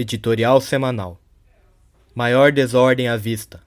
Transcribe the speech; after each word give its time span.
Editorial 0.00 0.62
semanal. 0.62 1.20
Maior 2.14 2.50
desordem 2.52 3.06
à 3.06 3.18
vista. 3.18 3.60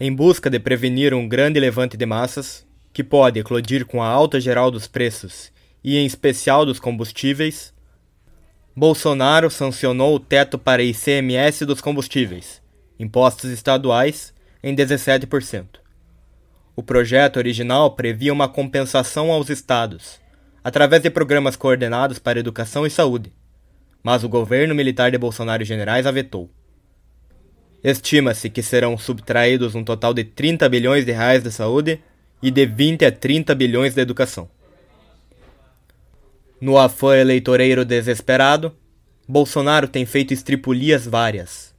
Em 0.00 0.10
busca 0.10 0.48
de 0.48 0.58
prevenir 0.58 1.12
um 1.12 1.28
grande 1.28 1.60
levante 1.60 1.94
de 1.94 2.06
massas, 2.06 2.66
que 2.90 3.04
pode 3.04 3.38
eclodir 3.38 3.84
com 3.84 4.02
a 4.02 4.08
alta 4.08 4.40
geral 4.40 4.70
dos 4.70 4.86
preços 4.86 5.52
e 5.84 5.98
em 5.98 6.06
especial 6.06 6.64
dos 6.64 6.80
combustíveis, 6.80 7.74
Bolsonaro 8.74 9.50
sancionou 9.50 10.14
o 10.14 10.20
teto 10.20 10.58
para 10.58 10.82
ICMS 10.82 11.66
dos 11.66 11.82
combustíveis, 11.82 12.62
impostos 12.98 13.50
estaduais, 13.50 14.32
em 14.62 14.74
17%. 14.74 15.80
O 16.74 16.82
projeto 16.82 17.36
original 17.36 17.94
previa 17.94 18.32
uma 18.32 18.48
compensação 18.48 19.30
aos 19.30 19.50
estados, 19.50 20.18
através 20.64 21.02
de 21.02 21.10
programas 21.10 21.56
coordenados 21.56 22.18
para 22.18 22.40
educação 22.40 22.86
e 22.86 22.90
saúde, 22.90 23.36
mas 24.08 24.24
o 24.24 24.28
governo 24.28 24.74
militar 24.74 25.10
de 25.10 25.18
Bolsonaro 25.18 25.62
e 25.62 25.66
generais 25.66 26.06
a 26.06 26.10
vetou. 26.10 26.50
Estima-se 27.84 28.48
que 28.48 28.62
serão 28.62 28.96
subtraídos 28.96 29.74
um 29.74 29.84
total 29.84 30.14
de 30.14 30.24
30 30.24 30.66
bilhões 30.66 31.04
de 31.04 31.12
reais 31.12 31.42
da 31.42 31.50
saúde 31.50 32.02
e 32.42 32.50
de 32.50 32.64
20 32.64 33.04
a 33.04 33.12
30 33.12 33.54
bilhões 33.54 33.94
da 33.94 34.00
educação. 34.00 34.48
No 36.58 36.78
afã 36.78 37.18
eleitoreiro 37.18 37.84
desesperado, 37.84 38.74
Bolsonaro 39.28 39.86
tem 39.86 40.06
feito 40.06 40.32
estripulias 40.32 41.04
várias. 41.04 41.74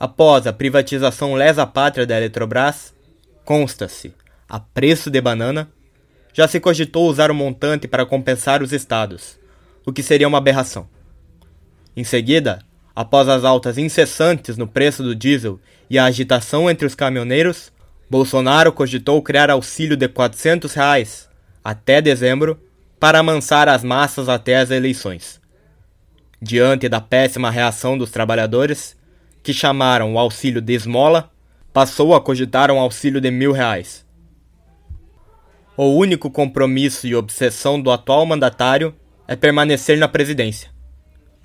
Após 0.00 0.46
a 0.46 0.54
privatização 0.54 1.34
lesa-pátria 1.34 2.06
da 2.06 2.16
Eletrobras, 2.16 2.94
consta-se, 3.44 4.14
a 4.48 4.58
preço 4.58 5.10
de 5.10 5.20
banana, 5.20 5.70
já 6.32 6.48
se 6.48 6.58
cogitou 6.58 7.06
usar 7.06 7.30
o 7.30 7.34
montante 7.34 7.86
para 7.86 8.06
compensar 8.06 8.62
os 8.62 8.72
estados, 8.72 9.38
o 9.84 9.92
que 9.92 10.02
seria 10.02 10.26
uma 10.26 10.38
aberração. 10.38 10.95
Em 11.96 12.04
seguida, 12.04 12.58
após 12.94 13.26
as 13.26 13.42
altas 13.42 13.78
incessantes 13.78 14.58
no 14.58 14.68
preço 14.68 15.02
do 15.02 15.14
diesel 15.14 15.58
e 15.88 15.98
a 15.98 16.04
agitação 16.04 16.70
entre 16.70 16.86
os 16.86 16.94
caminhoneiros, 16.94 17.72
Bolsonaro 18.10 18.70
cogitou 18.70 19.22
criar 19.22 19.50
auxílio 19.50 19.96
de 19.96 20.06
400 20.06 20.74
reais, 20.74 21.28
até 21.64 22.02
dezembro 22.02 22.60
para 23.00 23.18
amansar 23.18 23.66
as 23.68 23.82
massas 23.82 24.28
até 24.28 24.56
as 24.58 24.70
eleições. 24.70 25.40
Diante 26.40 26.86
da 26.86 27.00
péssima 27.00 27.50
reação 27.50 27.96
dos 27.96 28.10
trabalhadores, 28.10 28.94
que 29.42 29.54
chamaram 29.54 30.12
o 30.12 30.18
auxílio 30.18 30.60
de 30.60 30.74
esmola, 30.74 31.30
passou 31.72 32.14
a 32.14 32.20
cogitar 32.20 32.70
um 32.70 32.78
auxílio 32.78 33.20
de 33.22 33.30
mil 33.30 33.52
reais. 33.52 34.04
O 35.76 35.94
único 35.94 36.30
compromisso 36.30 37.06
e 37.06 37.14
obsessão 37.14 37.80
do 37.80 37.90
atual 37.90 38.26
mandatário 38.26 38.94
é 39.26 39.34
permanecer 39.34 39.98
na 39.98 40.08
presidência. 40.08 40.75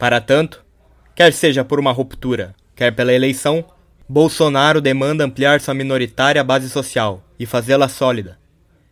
Para 0.02 0.20
tanto, 0.20 0.66
quer 1.14 1.32
seja 1.32 1.64
por 1.64 1.80
uma 1.80 1.92
ruptura, 1.92 2.56
quer 2.76 2.92
pela 2.92 3.14
eleição, 3.14 3.64
Bolsonaro 4.10 4.82
demanda 4.82 5.24
ampliar 5.24 5.62
sua 5.62 5.76
minoritária 5.76 6.44
base 6.44 6.72
social 6.72 7.24
e 7.38 7.46
fazê-la 7.46 7.88
sólida. 7.88 8.40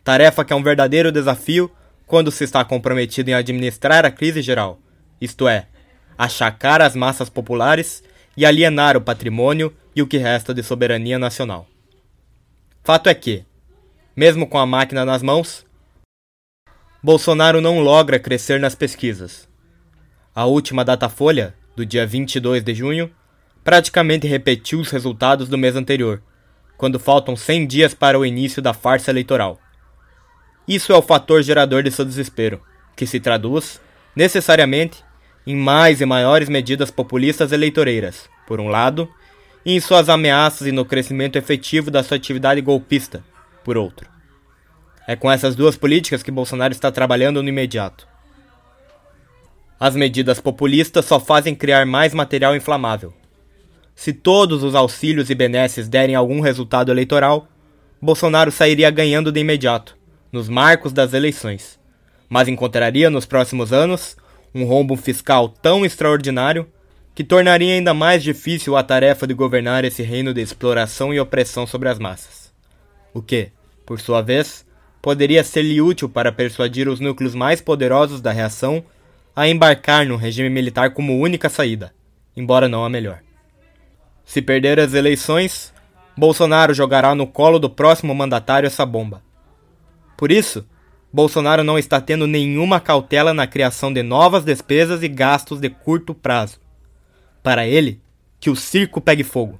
Tarefa 0.04 0.44
que 0.44 0.52
é 0.52 0.56
um 0.56 0.62
verdadeiro 0.62 1.10
desafio 1.10 1.68
quando 2.06 2.30
se 2.30 2.44
está 2.44 2.64
comprometido 2.64 3.28
em 3.28 3.34
administrar 3.34 4.06
a 4.06 4.10
crise 4.12 4.40
geral, 4.40 4.78
isto 5.20 5.48
é, 5.48 5.66
achacar 6.16 6.80
as 6.80 6.94
massas 6.94 7.28
populares 7.28 8.04
e 8.36 8.46
alienar 8.46 8.96
o 8.96 9.00
patrimônio 9.00 9.74
e 9.96 10.02
o 10.02 10.06
que 10.06 10.16
resta 10.16 10.54
de 10.54 10.62
soberania 10.62 11.18
nacional. 11.18 11.66
Fato 12.84 13.08
é 13.08 13.14
que, 13.16 13.44
mesmo 14.14 14.46
com 14.46 14.58
a 14.58 14.64
máquina 14.64 15.04
nas 15.04 15.24
mãos, 15.24 15.66
Bolsonaro 17.02 17.60
não 17.60 17.80
logra 17.80 18.20
crescer 18.20 18.60
nas 18.60 18.76
pesquisas. 18.76 19.49
A 20.40 20.46
última 20.46 20.86
Datafolha, 20.86 21.54
do 21.76 21.84
dia 21.84 22.06
22 22.06 22.64
de 22.64 22.74
junho, 22.74 23.10
praticamente 23.62 24.26
repetiu 24.26 24.80
os 24.80 24.90
resultados 24.90 25.50
do 25.50 25.58
mês 25.58 25.76
anterior, 25.76 26.22
quando 26.78 26.98
faltam 26.98 27.36
100 27.36 27.66
dias 27.66 27.92
para 27.92 28.18
o 28.18 28.24
início 28.24 28.62
da 28.62 28.72
farsa 28.72 29.10
eleitoral. 29.10 29.60
Isso 30.66 30.94
é 30.94 30.96
o 30.96 31.02
fator 31.02 31.42
gerador 31.42 31.82
de 31.82 31.90
seu 31.90 32.06
desespero, 32.06 32.58
que 32.96 33.06
se 33.06 33.20
traduz, 33.20 33.82
necessariamente, 34.16 35.04
em 35.46 35.54
mais 35.54 36.00
e 36.00 36.06
maiores 36.06 36.48
medidas 36.48 36.90
populistas 36.90 37.52
eleitoreiras, 37.52 38.26
por 38.46 38.60
um 38.60 38.68
lado, 38.68 39.10
e 39.62 39.76
em 39.76 39.78
suas 39.78 40.08
ameaças 40.08 40.66
e 40.66 40.72
no 40.72 40.86
crescimento 40.86 41.36
efetivo 41.36 41.90
da 41.90 42.02
sua 42.02 42.16
atividade 42.16 42.62
golpista, 42.62 43.22
por 43.62 43.76
outro. 43.76 44.08
É 45.06 45.14
com 45.14 45.30
essas 45.30 45.54
duas 45.54 45.76
políticas 45.76 46.22
que 46.22 46.30
Bolsonaro 46.30 46.72
está 46.72 46.90
trabalhando 46.90 47.42
no 47.42 47.48
imediato. 47.50 48.08
As 49.80 49.96
medidas 49.96 50.38
populistas 50.38 51.06
só 51.06 51.18
fazem 51.18 51.54
criar 51.54 51.86
mais 51.86 52.12
material 52.12 52.54
inflamável. 52.54 53.14
Se 53.94 54.12
todos 54.12 54.62
os 54.62 54.74
auxílios 54.74 55.30
e 55.30 55.34
benesses 55.34 55.88
derem 55.88 56.14
algum 56.14 56.40
resultado 56.40 56.92
eleitoral, 56.92 57.48
Bolsonaro 57.98 58.52
sairia 58.52 58.90
ganhando 58.90 59.32
de 59.32 59.40
imediato, 59.40 59.96
nos 60.30 60.50
marcos 60.50 60.92
das 60.92 61.14
eleições, 61.14 61.80
mas 62.28 62.46
encontraria 62.46 63.08
nos 63.08 63.24
próximos 63.24 63.72
anos 63.72 64.18
um 64.54 64.64
rombo 64.64 64.96
fiscal 64.96 65.48
tão 65.48 65.82
extraordinário 65.82 66.68
que 67.14 67.24
tornaria 67.24 67.72
ainda 67.72 67.94
mais 67.94 68.22
difícil 68.22 68.76
a 68.76 68.82
tarefa 68.82 69.26
de 69.26 69.32
governar 69.32 69.82
esse 69.82 70.02
reino 70.02 70.34
de 70.34 70.42
exploração 70.42 71.12
e 71.14 71.18
opressão 71.18 71.66
sobre 71.66 71.88
as 71.88 71.98
massas. 71.98 72.52
O 73.14 73.22
que, 73.22 73.48
por 73.86 73.98
sua 73.98 74.20
vez, 74.20 74.62
poderia 75.00 75.42
ser-lhe 75.42 75.80
útil 75.80 76.06
para 76.06 76.30
persuadir 76.30 76.86
os 76.86 77.00
núcleos 77.00 77.34
mais 77.34 77.62
poderosos 77.62 78.20
da 78.20 78.30
reação 78.30 78.84
a 79.34 79.48
embarcar 79.48 80.06
no 80.06 80.16
regime 80.16 80.50
militar 80.50 80.92
como 80.92 81.18
única 81.18 81.48
saída, 81.48 81.94
embora 82.36 82.68
não 82.68 82.84
a 82.84 82.88
melhor. 82.88 83.20
Se 84.24 84.40
perder 84.40 84.78
as 84.78 84.94
eleições, 84.94 85.72
Bolsonaro 86.16 86.74
jogará 86.74 87.14
no 87.14 87.26
colo 87.26 87.58
do 87.58 87.70
próximo 87.70 88.14
mandatário 88.14 88.66
essa 88.66 88.86
bomba 88.86 89.22
por 90.20 90.30
isso, 90.30 90.66
Bolsonaro 91.10 91.64
não 91.64 91.78
está 91.78 91.98
tendo 91.98 92.26
nenhuma 92.26 92.78
cautela 92.78 93.32
na 93.32 93.46
criação 93.46 93.90
de 93.90 94.02
novas 94.02 94.44
despesas 94.44 95.02
e 95.02 95.08
gastos 95.08 95.60
de 95.60 95.70
curto 95.70 96.12
prazo. 96.12 96.60
Para 97.42 97.66
ele, 97.66 98.02
que 98.38 98.50
o 98.50 98.54
circo 98.54 99.00
pegue 99.00 99.24
fogo. 99.24 99.58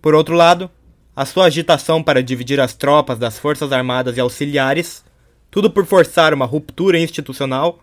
Por 0.00 0.14
outro 0.14 0.36
lado, 0.36 0.70
a 1.16 1.26
sua 1.26 1.46
agitação 1.46 2.04
para 2.04 2.22
dividir 2.22 2.60
as 2.60 2.72
tropas 2.72 3.18
das 3.18 3.36
Forças 3.36 3.72
Armadas 3.72 4.16
e 4.16 4.20
auxiliares, 4.20 5.04
tudo 5.50 5.68
por 5.68 5.84
forçar 5.84 6.32
uma 6.32 6.46
ruptura 6.46 6.96
institucional, 6.96 7.80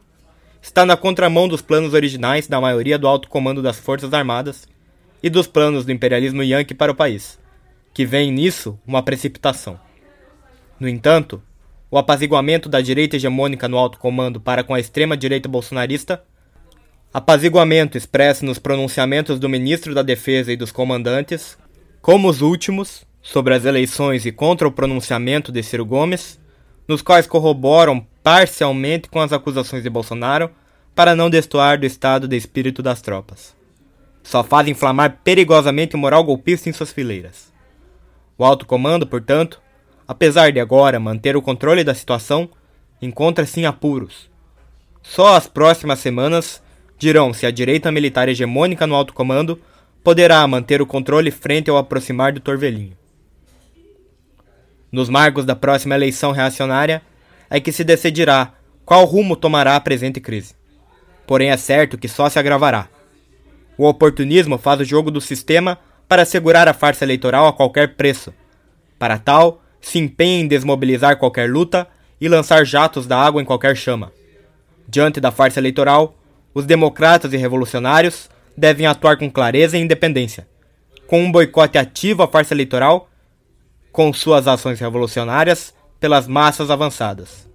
está 0.61 0.85
na 0.85 0.95
contramão 0.95 1.47
dos 1.47 1.61
planos 1.61 1.93
originais 1.93 2.47
da 2.47 2.61
maioria 2.61 2.97
do 2.99 3.07
alto 3.07 3.27
comando 3.27 3.61
das 3.61 3.79
Forças 3.79 4.13
Armadas 4.13 4.67
e 5.23 5.29
dos 5.29 5.47
planos 5.47 5.85
do 5.85 5.91
imperialismo 5.91 6.43
yankee 6.43 6.75
para 6.75 6.91
o 6.91 6.95
país, 6.95 7.39
que 7.93 8.05
vem 8.05 8.31
nisso 8.31 8.79
uma 8.85 9.01
precipitação. 9.01 9.79
No 10.79 10.87
entanto, 10.87 11.41
o 11.89 11.97
apaziguamento 11.97 12.69
da 12.69 12.79
direita 12.79 13.15
hegemônica 13.15 13.67
no 13.67 13.77
alto 13.77 13.97
comando 13.97 14.39
para 14.39 14.63
com 14.63 14.73
a 14.73 14.79
extrema-direita 14.79 15.49
bolsonarista, 15.49 16.23
apaziguamento 17.13 17.97
expresso 17.97 18.45
nos 18.45 18.59
pronunciamentos 18.59 19.39
do 19.39 19.49
ministro 19.49 19.93
da 19.93 20.01
Defesa 20.01 20.53
e 20.53 20.55
dos 20.57 20.71
comandantes, 20.71 21.57
como 22.01 22.29
os 22.29 22.41
últimos, 22.41 23.05
sobre 23.21 23.53
as 23.53 23.65
eleições 23.65 24.25
e 24.25 24.31
contra 24.31 24.67
o 24.67 24.71
pronunciamento 24.71 25.51
de 25.51 25.61
Ciro 25.61 25.85
Gomes, 25.85 26.39
nos 26.87 27.01
quais 27.01 27.27
corroboram 27.27 28.07
parcialmente 28.23 29.09
com 29.09 29.19
as 29.19 29.33
acusações 29.33 29.83
de 29.83 29.89
Bolsonaro 29.89 30.51
para 30.93 31.15
não 31.15 31.29
destoar 31.29 31.79
do 31.79 31.85
estado 31.85 32.27
de 32.27 32.35
espírito 32.35 32.83
das 32.83 33.01
tropas. 33.01 33.55
Só 34.23 34.43
faz 34.43 34.67
inflamar 34.67 35.19
perigosamente 35.23 35.95
o 35.95 35.99
moral 35.99 36.23
golpista 36.23 36.69
em 36.69 36.73
suas 36.73 36.91
fileiras. 36.91 37.51
O 38.37 38.45
alto 38.45 38.65
comando, 38.65 39.07
portanto, 39.07 39.61
apesar 40.07 40.51
de 40.51 40.59
agora 40.59 40.99
manter 40.99 41.35
o 41.35 41.41
controle 41.41 41.83
da 41.83 41.95
situação, 41.95 42.49
encontra-se 43.01 43.59
em 43.59 43.65
apuros. 43.65 44.29
Só 45.01 45.35
as 45.35 45.47
próximas 45.47 45.99
semanas 45.99 46.61
dirão 46.97 47.33
se 47.33 47.45
a 47.45 47.51
direita 47.51 47.91
militar 47.91 48.29
hegemônica 48.29 48.85
no 48.85 48.93
alto 48.93 49.13
comando 49.13 49.59
poderá 50.03 50.45
manter 50.47 50.81
o 50.81 50.85
controle 50.85 51.31
frente 51.31 51.69
ao 51.69 51.77
aproximar 51.77 52.31
do 52.31 52.39
Torvelinho. 52.39 52.95
Nos 54.91 55.09
marcos 55.09 55.45
da 55.45 55.55
próxima 55.55 55.95
eleição 55.95 56.31
reacionária 56.31 57.01
é 57.51 57.59
que 57.59 57.73
se 57.73 57.83
decidirá 57.83 58.53
qual 58.85 59.03
rumo 59.03 59.35
tomará 59.35 59.75
a 59.75 59.81
presente 59.81 60.21
crise. 60.21 60.55
Porém 61.27 61.51
é 61.51 61.57
certo 61.57 61.97
que 61.97 62.07
só 62.07 62.29
se 62.29 62.39
agravará. 62.39 62.87
O 63.77 63.85
oportunismo 63.85 64.57
faz 64.57 64.79
o 64.79 64.85
jogo 64.85 65.11
do 65.11 65.19
sistema 65.19 65.77
para 66.07 66.21
assegurar 66.21 66.69
a 66.69 66.73
farsa 66.73 67.03
eleitoral 67.03 67.45
a 67.47 67.53
qualquer 67.53 67.95
preço. 67.95 68.33
Para 68.97 69.17
tal, 69.17 69.61
se 69.81 69.99
empenha 69.99 70.39
em 70.39 70.47
desmobilizar 70.47 71.17
qualquer 71.17 71.49
luta 71.49 71.87
e 72.21 72.29
lançar 72.29 72.65
jatos 72.65 73.05
da 73.05 73.19
água 73.19 73.41
em 73.41 73.45
qualquer 73.45 73.75
chama. 73.75 74.13
Diante 74.87 75.19
da 75.19 75.31
farsa 75.31 75.59
eleitoral, 75.59 76.15
os 76.53 76.65
democratas 76.65 77.33
e 77.33 77.37
revolucionários 77.37 78.29
devem 78.55 78.85
atuar 78.85 79.17
com 79.17 79.29
clareza 79.29 79.77
e 79.77 79.81
independência, 79.81 80.47
com 81.07 81.21
um 81.21 81.31
boicote 81.31 81.77
ativo 81.77 82.23
à 82.23 82.27
farsa 82.27 82.53
eleitoral, 82.53 83.09
com 83.91 84.13
suas 84.13 84.47
ações 84.47 84.79
revolucionárias 84.79 85.73
pelas 86.01 86.27
massas 86.27 86.71
avançadas. 86.71 87.47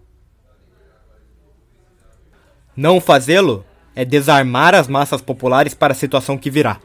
Não 2.76 3.00
fazê-lo 3.00 3.64
é 3.94 4.04
desarmar 4.04 4.72
as 4.72 4.86
massas 4.86 5.20
populares 5.20 5.74
para 5.74 5.92
a 5.92 5.96
situação 5.96 6.38
que 6.38 6.48
virá. 6.48 6.80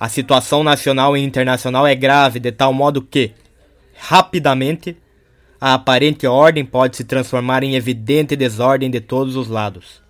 A 0.00 0.08
situação 0.08 0.64
nacional 0.64 1.16
e 1.16 1.22
internacional 1.22 1.86
é 1.86 1.94
grave 1.94 2.40
de 2.40 2.50
tal 2.50 2.72
modo 2.72 3.02
que, 3.02 3.32
rapidamente, 3.96 4.96
a 5.60 5.74
aparente 5.74 6.26
ordem 6.26 6.64
pode 6.64 6.96
se 6.96 7.04
transformar 7.04 7.62
em 7.62 7.74
evidente 7.74 8.34
desordem 8.34 8.90
de 8.90 9.00
todos 9.00 9.36
os 9.36 9.48
lados. 9.48 10.02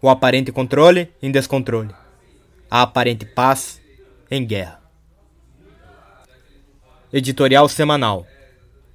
O 0.00 0.08
aparente 0.08 0.52
controle 0.52 1.10
em 1.20 1.32
descontrole. 1.32 1.90
A 2.70 2.82
aparente 2.82 3.24
paz 3.24 3.80
em 4.30 4.46
guerra. 4.46 4.80
Editorial 7.12 7.68
semanal. 7.68 8.24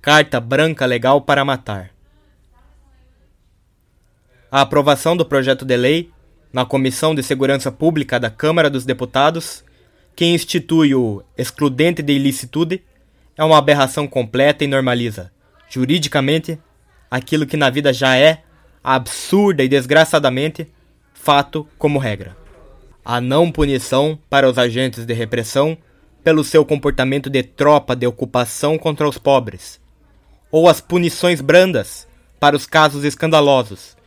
Carta 0.05 0.39
branca 0.39 0.85
legal 0.85 1.19
para 1.19 1.43
matar. 1.43 1.89
A 4.51 4.61
aprovação 4.61 5.17
do 5.17 5.25
projeto 5.25 5.65
de 5.65 5.75
lei 5.75 6.11
na 6.53 6.63
Comissão 6.63 7.15
de 7.15 7.23
Segurança 7.23 7.71
Pública 7.71 8.19
da 8.19 8.29
Câmara 8.29 8.69
dos 8.69 8.85
Deputados 8.85 9.65
que 10.15 10.23
institui 10.23 10.93
o 10.93 11.23
excludente 11.35 12.03
de 12.03 12.13
ilicitude 12.13 12.83
é 13.35 13.43
uma 13.43 13.57
aberração 13.57 14.07
completa 14.07 14.63
e 14.63 14.67
normaliza, 14.67 15.31
juridicamente, 15.67 16.59
aquilo 17.09 17.47
que 17.47 17.57
na 17.57 17.71
vida 17.71 17.91
já 17.91 18.15
é, 18.15 18.43
absurda 18.83 19.63
e 19.63 19.67
desgraçadamente, 19.67 20.67
fato 21.15 21.67
como 21.79 21.97
regra. 21.97 22.37
A 23.03 23.19
não 23.19 23.51
punição 23.51 24.19
para 24.29 24.47
os 24.47 24.59
agentes 24.59 25.03
de 25.03 25.13
repressão 25.15 25.75
pelo 26.23 26.43
seu 26.43 26.63
comportamento 26.63 27.27
de 27.27 27.41
tropa 27.41 27.95
de 27.95 28.05
ocupação 28.05 28.77
contra 28.77 29.09
os 29.09 29.17
pobres, 29.17 29.83
ou 30.55 30.69
as 30.69 30.79
punições 30.79 31.41
brandas 31.41 32.07
para 32.39 32.55
os 32.55 32.65
casos 32.65 33.03
escandalosos, 33.03 33.97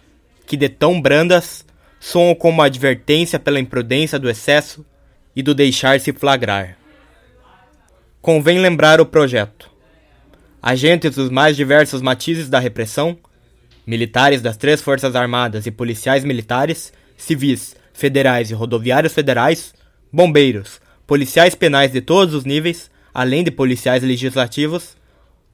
que 0.47 0.56
de 0.56 0.67
tão 0.67 0.99
brandas 0.99 1.62
soam 2.00 2.35
como 2.35 2.62
advertência 2.62 3.39
pela 3.39 3.61
imprudência 3.61 4.19
do 4.19 4.31
excesso 4.31 4.83
e 5.37 5.43
do 5.43 5.55
deixar-se 5.55 6.11
flagrar. 6.11 6.79
Convém 8.23 8.61
lembrar 8.61 8.99
o 8.99 9.05
projeto. 9.05 9.71
Agentes 10.62 11.17
dos 11.17 11.29
mais 11.29 11.55
diversos 11.55 12.00
matizes 12.00 12.49
da 12.49 12.59
repressão, 12.59 13.19
militares 13.87 14.41
das 14.41 14.56
três 14.56 14.81
Forças 14.81 15.15
Armadas 15.15 15.67
e 15.67 15.71
policiais 15.71 16.25
militares, 16.25 16.95
civis, 17.15 17.77
federais 17.93 18.50
e 18.50 18.55
rodoviários 18.55 19.12
federais, 19.12 19.75
bombeiros, 20.11 20.81
policiais 21.06 21.55
penais 21.55 21.93
de 21.93 22.00
todos 22.00 22.33
os 22.33 22.47
níveis, 22.47 22.91
além 23.12 23.45
de 23.45 23.50
policiais 23.50 24.03
legislativos, 24.03 24.97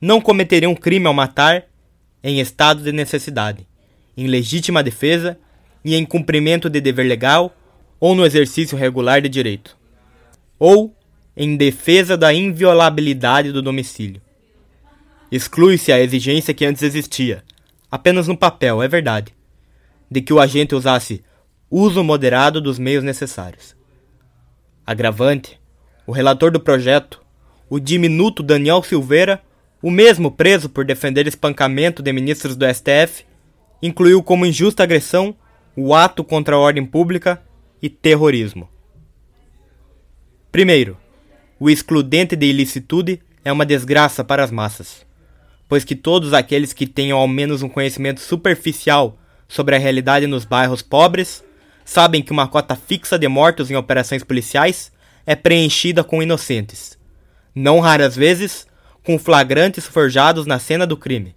não 0.00 0.20
cometeriam 0.20 0.74
crime 0.74 1.06
ao 1.06 1.14
matar 1.14 1.64
em 2.22 2.40
estado 2.40 2.82
de 2.82 2.92
necessidade, 2.92 3.66
em 4.16 4.26
legítima 4.26 4.82
defesa 4.82 5.38
e 5.84 5.94
em 5.94 6.04
cumprimento 6.04 6.70
de 6.70 6.80
dever 6.80 7.06
legal 7.06 7.54
ou 8.00 8.14
no 8.14 8.24
exercício 8.24 8.76
regular 8.76 9.20
de 9.20 9.28
direito, 9.28 9.76
ou 10.58 10.94
em 11.36 11.56
defesa 11.56 12.16
da 12.16 12.32
inviolabilidade 12.32 13.52
do 13.52 13.60
domicílio. 13.60 14.20
Exclui-se 15.30 15.92
a 15.92 16.00
exigência 16.00 16.54
que 16.54 16.64
antes 16.64 16.82
existia, 16.82 17.42
apenas 17.90 18.28
no 18.28 18.36
papel, 18.36 18.82
é 18.82 18.88
verdade, 18.88 19.34
de 20.10 20.20
que 20.20 20.32
o 20.32 20.40
agente 20.40 20.74
usasse 20.74 21.24
uso 21.70 22.04
moderado 22.04 22.60
dos 22.60 22.78
meios 22.78 23.02
necessários. 23.02 23.74
Agravante, 24.86 25.58
o 26.06 26.12
relator 26.12 26.50
do 26.50 26.60
projeto, 26.60 27.20
o 27.68 27.80
diminuto 27.80 28.42
Daniel 28.42 28.82
Silveira, 28.82 29.42
o 29.84 29.90
mesmo 29.90 30.30
preso 30.30 30.70
por 30.70 30.82
defender 30.82 31.26
espancamento 31.26 32.02
de 32.02 32.10
ministros 32.10 32.56
do 32.56 32.64
STF, 32.64 33.26
incluiu 33.82 34.22
como 34.22 34.46
injusta 34.46 34.82
agressão 34.82 35.36
o 35.76 35.94
ato 35.94 36.24
contra 36.24 36.56
a 36.56 36.58
ordem 36.58 36.86
pública 36.86 37.42
e 37.82 37.90
terrorismo. 37.90 38.66
Primeiro, 40.50 40.96
o 41.60 41.68
excludente 41.68 42.34
de 42.34 42.46
ilicitude 42.46 43.20
é 43.44 43.52
uma 43.52 43.66
desgraça 43.66 44.24
para 44.24 44.42
as 44.42 44.50
massas, 44.50 45.04
pois 45.68 45.84
que 45.84 45.94
todos 45.94 46.32
aqueles 46.32 46.72
que 46.72 46.86
tenham 46.86 47.18
ao 47.18 47.28
menos 47.28 47.60
um 47.60 47.68
conhecimento 47.68 48.20
superficial 48.20 49.18
sobre 49.46 49.76
a 49.76 49.78
realidade 49.78 50.26
nos 50.26 50.46
bairros 50.46 50.80
pobres 50.80 51.44
sabem 51.84 52.22
que 52.22 52.32
uma 52.32 52.48
cota 52.48 52.74
fixa 52.74 53.18
de 53.18 53.28
mortos 53.28 53.70
em 53.70 53.76
operações 53.76 54.24
policiais 54.24 54.90
é 55.26 55.36
preenchida 55.36 56.02
com 56.02 56.22
inocentes, 56.22 56.98
não 57.54 57.80
raras 57.80 58.16
vezes 58.16 58.66
com 59.04 59.18
flagrantes 59.18 59.86
forjados 59.86 60.46
na 60.46 60.58
cena 60.58 60.86
do 60.86 60.96
crime, 60.96 61.36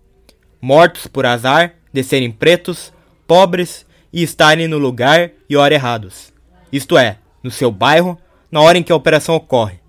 mortos 0.62 1.06
por 1.06 1.26
azar 1.26 1.76
de 1.92 2.02
serem 2.02 2.32
pretos, 2.32 2.94
pobres 3.28 3.86
e 4.12 4.24
estarem 4.24 4.68
no 4.70 4.78
lugar 4.78 5.32
e 5.50 5.58
hora 5.58 5.74
errados. 5.74 6.34
Isto 6.72 6.98
é, 6.98 7.18
no 7.44 7.52
seu 7.52 7.70
bairro, 7.70 8.18
na 8.50 8.62
hora 8.62 8.78
em 8.78 8.84
que 8.84 8.92
a 8.92 8.96
operação 8.96 9.36
ocorre. 9.36 9.80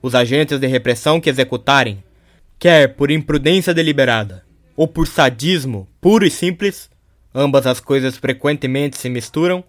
Os 0.00 0.14
agentes 0.14 0.58
de 0.58 0.66
repressão 0.66 1.20
que 1.20 1.28
executarem, 1.28 2.02
quer 2.58 2.94
por 2.94 3.10
imprudência 3.10 3.74
deliberada 3.74 4.44
ou 4.74 4.88
por 4.88 5.06
sadismo 5.06 5.86
puro 6.00 6.24
e 6.24 6.30
simples, 6.30 6.88
ambas 7.34 7.66
as 7.66 7.80
coisas 7.80 8.16
frequentemente 8.16 8.96
se 8.96 9.10
misturam, 9.10 9.62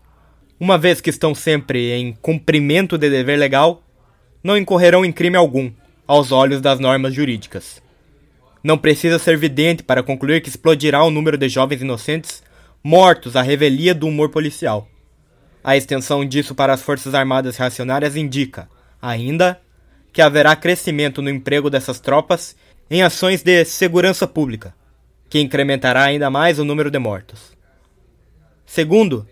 uma 0.58 0.78
vez 0.78 1.02
que 1.02 1.10
estão 1.10 1.36
sempre 1.36 1.92
em 1.92 2.14
cumprimento 2.14 2.98
de 2.98 3.10
dever 3.10 3.38
legal, 3.38 3.84
não 4.42 4.58
incorrerão 4.58 5.04
em 5.04 5.12
crime 5.12 5.36
algum 5.36 5.72
aos 6.10 6.32
olhos 6.32 6.60
das 6.60 6.80
normas 6.80 7.14
jurídicas. 7.14 7.84
Não 8.64 8.80
precisa 8.80 9.20
ser 9.20 9.38
vidente 9.38 9.84
para 9.84 10.02
concluir 10.02 10.42
que 10.42 10.50
explodirá 10.50 11.04
o 11.04 11.12
número 11.12 11.38
de 11.38 11.48
jovens 11.48 11.84
inocentes 11.84 12.42
mortos 12.84 13.36
à 13.36 13.44
revelia 13.44 13.94
do 13.94 14.08
humor 14.08 14.30
policial. 14.30 14.90
A 15.64 15.78
extensão 15.78 16.26
disso 16.26 16.56
para 16.56 16.74
as 16.74 16.82
Forças 16.82 17.14
Armadas 17.14 17.58
Reacionárias 17.58 18.16
indica, 18.16 18.68
ainda, 19.00 19.62
que 20.12 20.20
haverá 20.20 20.56
crescimento 20.56 21.22
no 21.22 21.30
emprego 21.30 21.70
dessas 21.70 22.00
tropas 22.00 22.56
em 22.90 23.04
ações 23.04 23.44
de 23.44 23.64
segurança 23.64 24.26
pública, 24.26 24.74
que 25.30 25.40
incrementará 25.40 26.06
ainda 26.06 26.28
mais 26.32 26.58
o 26.58 26.66
número 26.66 26.90
de 26.90 26.98
mortos. 26.98 27.56
Segundo, 28.66 29.28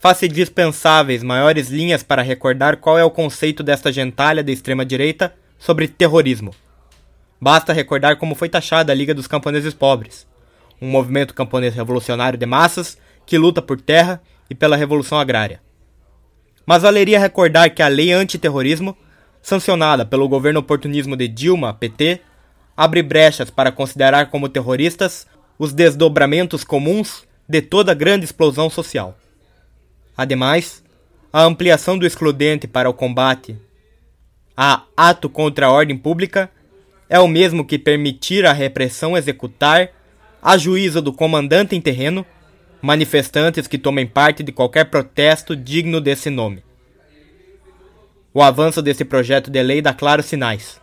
faz-se 0.00 0.26
dispensáveis 0.26 1.22
maiores 1.22 1.68
linhas 1.68 2.02
para 2.02 2.22
recordar 2.22 2.78
qual 2.78 2.98
é 2.98 3.04
o 3.04 3.10
conceito 3.10 3.62
desta 3.62 3.92
gentalha 3.92 4.42
de 4.42 4.52
extrema-direita 4.52 5.34
sobre 5.64 5.88
terrorismo. 5.88 6.54
Basta 7.40 7.72
recordar 7.72 8.18
como 8.18 8.34
foi 8.34 8.50
taxada 8.50 8.92
a 8.92 8.94
Liga 8.94 9.14
dos 9.14 9.26
Camponeses 9.26 9.72
Pobres, 9.72 10.26
um 10.78 10.90
movimento 10.90 11.32
camponês 11.32 11.74
revolucionário 11.74 12.38
de 12.38 12.44
massas 12.44 12.98
que 13.24 13.38
luta 13.38 13.62
por 13.62 13.80
terra 13.80 14.20
e 14.50 14.54
pela 14.54 14.76
revolução 14.76 15.18
agrária. 15.18 15.62
Mas 16.66 16.82
valeria 16.82 17.18
recordar 17.18 17.70
que 17.70 17.80
a 17.80 17.88
lei 17.88 18.12
antiterrorismo, 18.12 18.94
sancionada 19.40 20.04
pelo 20.04 20.28
governo 20.28 20.60
oportunismo 20.60 21.16
de 21.16 21.28
Dilma, 21.28 21.72
PT, 21.72 22.20
abre 22.76 23.02
brechas 23.02 23.48
para 23.48 23.72
considerar 23.72 24.28
como 24.28 24.50
terroristas 24.50 25.26
os 25.58 25.72
desdobramentos 25.72 26.62
comuns 26.62 27.26
de 27.48 27.62
toda 27.62 27.94
grande 27.94 28.26
explosão 28.26 28.68
social. 28.68 29.16
Ademais, 30.14 30.84
a 31.32 31.42
ampliação 31.42 31.96
do 31.96 32.06
excludente 32.06 32.66
para 32.66 32.90
o 32.90 32.94
combate 32.94 33.58
a 34.56 34.84
ato 34.96 35.28
contra 35.28 35.66
a 35.66 35.72
ordem 35.72 35.96
pública 35.96 36.50
é 37.08 37.18
o 37.18 37.28
mesmo 37.28 37.64
que 37.64 37.78
permitir 37.78 38.46
a 38.46 38.52
repressão 38.52 39.16
executar, 39.16 39.90
a 40.42 40.56
juízo 40.56 41.02
do 41.02 41.12
comandante 41.12 41.74
em 41.74 41.80
terreno, 41.80 42.24
manifestantes 42.80 43.66
que 43.66 43.78
tomem 43.78 44.06
parte 44.06 44.42
de 44.42 44.52
qualquer 44.52 44.84
protesto 44.84 45.56
digno 45.56 46.00
desse 46.00 46.30
nome. 46.30 46.62
O 48.32 48.42
avanço 48.42 48.82
desse 48.82 49.04
projeto 49.04 49.50
de 49.50 49.62
lei 49.62 49.80
dá 49.80 49.94
claros 49.94 50.26
sinais. 50.26 50.80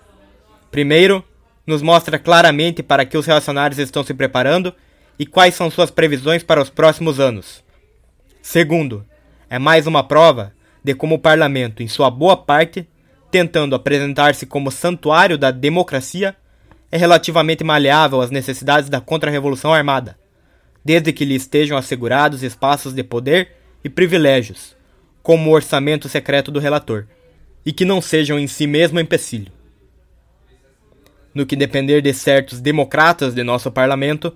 Primeiro, 0.72 1.24
nos 1.66 1.82
mostra 1.82 2.18
claramente 2.18 2.82
para 2.82 3.06
que 3.06 3.18
os 3.18 3.26
reacionários 3.26 3.78
estão 3.78 4.04
se 4.04 4.14
preparando 4.14 4.74
e 5.20 5.26
quais 5.26 5.54
são 5.54 5.70
suas 5.70 5.92
previsões 5.92 6.44
para 6.44 6.62
os 6.62 6.70
próximos 6.70 7.20
anos. 7.20 7.64
Segundo, 8.42 9.06
é 9.50 9.60
mais 9.60 9.86
uma 9.86 10.04
prova 10.04 10.54
de 10.84 10.96
como 10.96 11.16
o 11.16 11.20
parlamento, 11.20 11.84
em 11.84 11.88
sua 11.88 12.10
boa 12.10 12.36
parte, 12.36 12.88
tentando 13.32 13.76
apresentar-se 13.76 14.46
como 14.46 14.70
santuário 14.70 15.38
da 15.38 15.50
democracia, 15.50 16.36
é 16.92 16.98
relativamente 16.98 17.64
maleável 17.64 18.22
às 18.22 18.30
necessidades 18.30 18.90
da 18.90 19.00
contra-revolução 19.00 19.74
armada 19.74 20.18
desde 20.84 21.14
que 21.14 21.26
lhe 21.26 21.36
estejam 21.36 21.78
assegurados 21.78 22.44
espaços 22.44 22.94
de 22.94 23.04
poder 23.04 23.56
e 23.84 23.90
privilégios, 23.90 24.76
como 25.24 25.50
o 25.50 25.54
orçamento 25.54 26.10
secreto 26.10 26.52
do 26.52 26.60
relator, 26.60 27.06
e 27.66 27.72
que 27.72 27.86
não 27.86 28.02
sejam 28.02 28.40
em 28.40 28.48
si 28.48 28.66
mesmo 28.66 29.00
empecilho. 29.00 29.52
No 31.34 31.46
que 31.46 31.56
depender 31.56 32.02
de 32.02 32.14
certos 32.14 32.60
democratas 32.60 33.34
de 33.34 33.44
nosso 33.44 33.72
parlamento, 33.72 34.36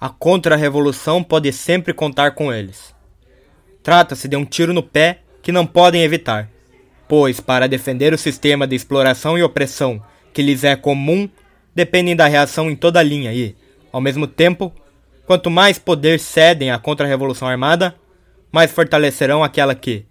a 0.00 0.08
contra-revolução 0.08 1.22
pode 1.22 1.52
sempre 1.52 1.92
contar 1.92 2.32
com 2.32 2.52
eles. 2.52 2.94
Trata-se 3.82 4.26
de 4.26 4.36
um 4.36 4.44
tiro 4.44 4.72
no 4.72 4.82
pé 4.82 5.20
que 5.42 5.52
não 5.52 5.66
podem 5.66 6.02
evitar, 6.02 6.50
pois, 7.08 7.40
para 7.40 7.68
defender 7.68 8.12
o 8.12 8.18
sistema 8.18 8.66
de 8.66 8.74
exploração 8.74 9.38
e 9.38 9.42
opressão 9.42 10.02
que 10.32 10.42
lhes 10.42 10.64
é 10.64 10.74
comum, 10.76 11.28
dependem 11.74 12.16
da 12.16 12.26
reação 12.26 12.70
em 12.70 12.76
toda 12.76 13.00
a 13.00 13.02
linha 13.02 13.32
e, 13.32 13.54
ao 13.92 14.00
mesmo 14.00 14.26
tempo, 14.26 14.72
Quanto 15.26 15.50
mais 15.50 15.78
poder 15.78 16.20
cedem 16.20 16.70
à 16.70 16.78
contra-revolução 16.78 17.48
armada, 17.48 17.94
mas 18.52 18.70
fortalecerão 18.70 19.42
aquela 19.42 19.74
que, 19.74 20.04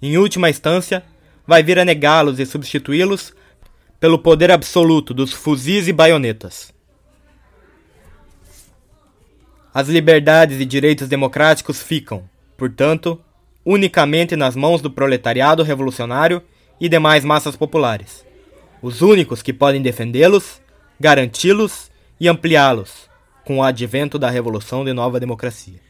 em 0.00 0.18
última 0.18 0.50
instância, 0.50 1.02
vai 1.46 1.62
vir 1.62 1.78
a 1.78 1.84
negá-los 1.84 2.38
e 2.38 2.44
substituí-los 2.44 3.34
pelo 3.98 4.18
poder 4.18 4.50
absoluto 4.50 5.14
dos 5.14 5.32
fuzis 5.32 5.88
e 5.88 5.92
baionetas. 5.92 6.72
As 9.72 9.88
liberdades 9.88 10.60
e 10.60 10.66
direitos 10.66 11.08
democráticos 11.08 11.82
ficam, 11.82 12.28
portanto, 12.56 13.18
unicamente 13.70 14.34
nas 14.34 14.56
mãos 14.56 14.80
do 14.80 14.90
proletariado 14.90 15.62
revolucionário 15.62 16.42
e 16.80 16.88
demais 16.88 17.22
massas 17.22 17.54
populares, 17.54 18.24
os 18.80 19.02
únicos 19.02 19.42
que 19.42 19.52
podem 19.52 19.82
defendê-los, 19.82 20.58
garanti-los 20.98 21.90
e 22.18 22.28
ampliá-los 22.28 23.10
com 23.44 23.58
o 23.58 23.62
advento 23.62 24.18
da 24.18 24.30
revolução 24.30 24.86
de 24.86 24.94
nova 24.94 25.20
democracia. 25.20 25.87